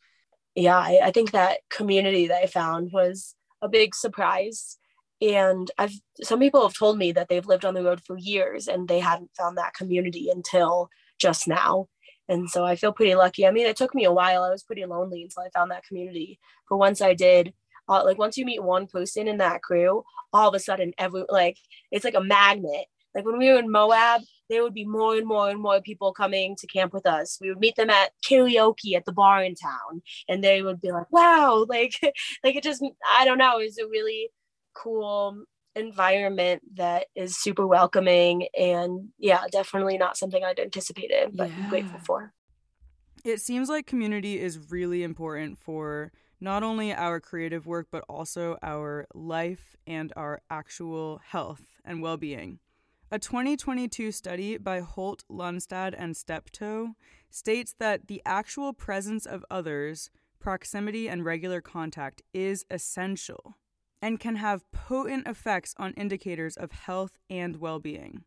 Yeah, 0.56 0.78
I, 0.78 1.00
I 1.06 1.12
think 1.12 1.32
that 1.32 1.60
community 1.70 2.28
that 2.28 2.44
I 2.44 2.48
found 2.48 2.92
was 2.92 3.36
a 3.62 3.70
big 3.70 3.94
surprise. 3.94 4.78
And 5.22 5.70
I've 5.78 5.94
some 6.24 6.40
people 6.40 6.62
have 6.64 6.78
told 6.78 6.98
me 6.98 7.12
that 7.14 7.30
they've 7.30 7.46
lived 7.46 7.66
on 7.66 7.74
the 7.74 7.84
road 7.84 8.02
for 8.06 8.18
years 8.18 8.68
and 8.68 8.88
they 8.88 9.00
hadn't 9.00 9.32
found 9.38 9.58
that 9.58 9.74
community 9.74 10.30
until 10.30 10.90
just 11.20 11.48
now. 11.48 11.88
And 12.28 12.50
so 12.50 12.66
I 12.66 12.76
feel 12.76 12.92
pretty 12.92 13.16
lucky. 13.16 13.46
I 13.46 13.52
mean, 13.52 13.68
it 13.68 13.76
took 13.76 13.94
me 13.94 14.04
a 14.06 14.12
while. 14.12 14.44
I 14.44 14.50
was 14.50 14.64
pretty 14.64 14.86
lonely 14.86 15.24
until 15.24 15.44
I 15.44 15.50
found 15.50 15.72
that 15.72 15.86
community. 15.86 16.40
But 16.70 16.78
once 16.78 17.02
I 17.02 17.14
did, 17.14 17.54
uh, 17.88 18.04
like 18.04 18.18
once 18.18 18.38
you 18.38 18.46
meet 18.46 18.64
one 18.64 18.88
person 18.88 19.28
in 19.28 19.38
that 19.38 19.62
crew, 19.62 20.04
all 20.34 20.50
of 20.50 20.56
a 20.56 20.60
sudden 20.60 20.94
every 20.98 21.26
like 21.30 21.58
it's 21.92 22.06
like 22.06 22.16
a 22.16 22.24
magnet. 22.24 22.86
Like 23.14 23.26
when 23.26 23.38
we 23.38 23.50
were 23.50 23.60
in 23.60 23.72
Moab, 23.72 24.22
there 24.50 24.62
would 24.62 24.74
be 24.74 24.86
more 24.86 25.16
and 25.16 25.26
more 25.26 25.50
and 25.50 25.62
more 25.62 25.82
people 25.82 26.14
coming 26.14 26.56
to 26.58 26.68
camp 26.68 26.94
with 26.94 27.06
us. 27.06 27.38
We 27.40 27.50
would 27.50 27.60
meet 27.60 27.76
them 27.78 27.90
at 27.90 28.12
karaoke 28.30 28.96
at 28.96 29.06
the 29.06 29.14
bar 29.14 29.42
in 29.44 29.56
town, 29.56 30.02
and 30.28 30.44
they 30.44 30.62
would 30.62 30.82
be 30.82 30.92
like, 30.92 31.12
"Wow!" 31.12 31.66
Like, 31.76 31.94
like 32.44 32.56
it 32.56 32.64
just 32.64 32.84
I 33.10 33.26
don't 33.26 33.38
know. 33.38 33.60
It's 33.60 33.80
a 33.80 33.88
really 33.88 34.30
cool 34.74 35.44
environment 35.76 36.62
that 36.76 37.08
is 37.16 37.38
super 37.38 37.66
welcoming, 37.66 38.48
and 38.58 39.10
yeah, 39.18 39.44
definitely 39.52 39.98
not 39.98 40.18
something 40.18 40.44
I'd 40.44 40.60
anticipated, 40.60 41.32
but 41.34 41.50
yeah. 41.50 41.56
I'm 41.58 41.70
grateful 41.70 42.00
for. 42.00 42.34
It 43.24 43.42
seems 43.42 43.70
like 43.70 43.88
community 43.88 44.40
is 44.40 44.70
really 44.70 45.02
important 45.02 45.58
for 45.58 46.12
not 46.40 46.64
only 46.64 46.94
our 46.94 47.20
creative 47.20 47.66
work, 47.66 47.88
but 47.92 48.04
also 48.10 48.58
our 48.62 49.08
life 49.14 49.76
and 49.88 50.12
our 50.16 50.42
actual 50.50 51.22
health 51.24 51.64
and 51.84 52.02
well 52.02 52.18
being. 52.18 52.60
A 53.12 53.20
2022 53.20 54.12
study 54.12 54.58
by 54.58 54.80
Holt, 54.80 55.24
Lunstad, 55.30 55.94
and 55.98 56.18
Steptoe 56.18 56.96
states 57.30 57.76
that 57.80 58.08
the 58.08 58.22
actual 58.26 58.74
presence 58.74 59.26
of 59.26 59.46
others, 59.50 60.10
proximity, 60.40 61.08
and 61.08 61.24
regular 61.24 61.62
contact 61.62 62.22
is 62.34 62.66
essential 62.70 63.56
and 64.02 64.20
can 64.20 64.36
have 64.36 64.70
potent 64.72 65.28
effects 65.28 65.74
on 65.78 65.94
indicators 65.94 66.58
of 66.58 66.72
health 66.72 67.18
and 67.30 67.58
well 67.58 67.80
being. 67.80 68.24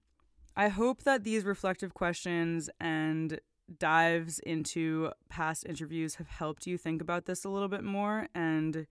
I 0.56 0.68
hope 0.68 1.04
that 1.04 1.22
these 1.22 1.44
reflective 1.44 1.94
questions 1.94 2.68
and 2.80 3.40
dives 3.78 4.38
into 4.40 5.10
past 5.28 5.66
interviews 5.66 6.16
have 6.16 6.28
helped 6.28 6.66
you 6.66 6.78
think 6.78 7.02
about 7.02 7.26
this 7.26 7.44
a 7.44 7.48
little 7.48 7.68
bit 7.68 7.84
more. 7.84 8.28
And 8.34 8.86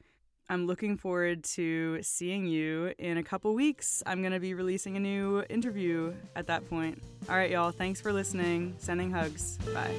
I'm 0.49 0.65
looking 0.65 0.97
forward 0.97 1.43
to 1.55 2.01
seeing 2.01 2.45
you 2.45 2.93
in 2.97 3.17
a 3.17 3.23
couple 3.23 3.53
weeks. 3.53 4.01
I'm 4.05 4.21
going 4.21 4.33
to 4.33 4.39
be 4.39 4.53
releasing 4.53 4.95
a 4.95 4.99
new 4.99 5.43
interview 5.49 6.13
at 6.35 6.47
that 6.47 6.69
point. 6.69 7.01
All 7.29 7.35
right, 7.35 7.51
y'all. 7.51 7.71
Thanks 7.71 7.99
for 7.99 8.13
listening. 8.13 8.75
Sending 8.77 9.11
hugs. 9.11 9.57
Bye. 9.73 9.95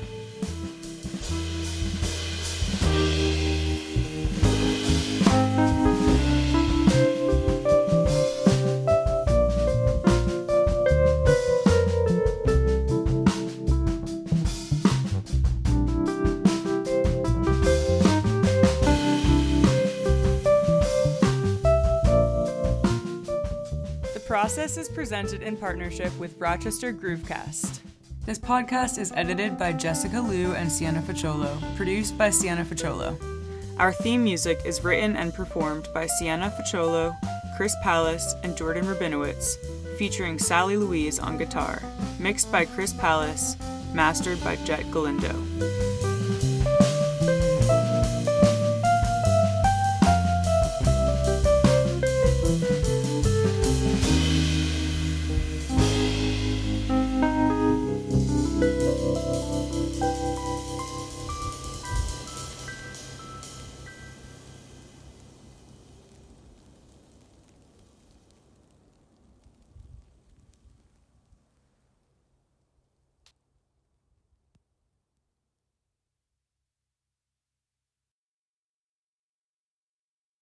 Process 24.48 24.78
is 24.78 24.88
presented 24.88 25.42
in 25.42 25.58
partnership 25.58 26.10
with 26.18 26.40
Rochester 26.40 26.90
Groovecast. 26.90 27.80
This 28.24 28.38
podcast 28.38 28.96
is 28.96 29.12
edited 29.14 29.58
by 29.58 29.74
Jessica 29.74 30.16
Luo 30.16 30.54
and 30.54 30.72
Siena 30.72 31.02
Facciolo, 31.02 31.60
produced 31.76 32.16
by 32.16 32.30
Siena 32.30 32.64
Facciolo. 32.64 33.20
Our 33.78 33.92
theme 33.92 34.24
music 34.24 34.62
is 34.64 34.82
written 34.82 35.16
and 35.16 35.34
performed 35.34 35.88
by 35.92 36.06
Siena 36.06 36.50
Facciolo, 36.58 37.14
Chris 37.58 37.76
Palace, 37.82 38.34
and 38.42 38.56
Jordan 38.56 38.86
Rabinowitz, 38.86 39.58
featuring 39.98 40.38
Sally 40.38 40.78
Louise 40.78 41.18
on 41.18 41.36
guitar, 41.36 41.82
mixed 42.18 42.50
by 42.50 42.64
Chris 42.64 42.94
Palace, 42.94 43.54
mastered 43.92 44.42
by 44.42 44.56
Jett 44.64 44.90
Galindo. 44.90 46.07